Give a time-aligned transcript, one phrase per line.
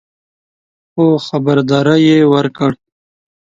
[0.93, 2.71] خو خبرداری یې ورکړ